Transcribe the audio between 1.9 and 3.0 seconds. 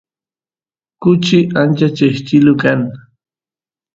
cheqchilu kan